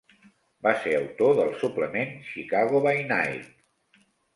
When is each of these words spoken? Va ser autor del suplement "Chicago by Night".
Va 0.67 0.73
ser 0.85 0.93
autor 1.01 1.37
del 1.41 1.53
suplement 1.65 2.19
"Chicago 2.33 2.85
by 2.91 3.09
Night". 3.15 4.07